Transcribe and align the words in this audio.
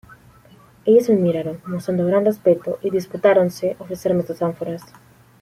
ellas 0.85 1.07
me 1.09 1.15
miraron 1.17 1.61
mostrando 1.67 2.07
gran 2.07 2.25
respeto, 2.25 2.79
y 2.81 2.89
disputáronse 2.89 3.75
ofrecerme 3.77 4.23
sus 4.23 4.41
ánforas 4.41 4.81